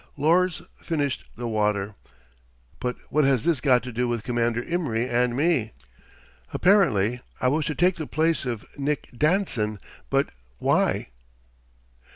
[0.17, 1.93] Lors finished the water.
[2.79, 5.73] "But what has this got to do with Commander Imry and me?
[6.51, 9.79] Apparently I was to take the place of Nick Danson,
[10.09, 11.09] but why?"